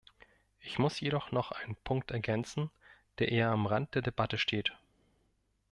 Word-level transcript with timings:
Ich 0.61 0.79
muss 0.79 0.99
jedoch 0.99 1.31
noch 1.31 1.51
einen 1.51 1.75
Punkt 1.75 2.09
ergänzen, 2.09 2.71
der 3.19 3.29
eher 3.31 3.51
am 3.51 3.67
Rand 3.67 3.93
der 3.93 4.01
Debatte 4.01 4.39
steht. 4.39 4.75